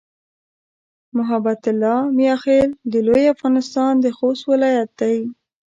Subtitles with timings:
[1.17, 5.17] محبت الله "میاخېل" د لوی افغانستان د خوست ولایت دی.